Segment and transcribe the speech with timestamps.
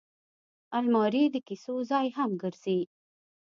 [0.77, 2.79] الماري د کیسو ځای هم ګرځي